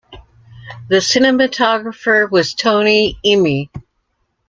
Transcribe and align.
The 0.87 0.95
cinematographer 0.95 2.27
was 2.31 2.55
Tony 2.55 3.19
Imi. 3.23 3.69